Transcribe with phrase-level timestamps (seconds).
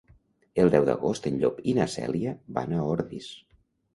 [0.63, 3.29] El deu d'agost en Llop i na Cèlia van a Ordis.